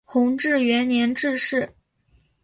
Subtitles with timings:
[0.03, 1.75] 弘治元年致仕。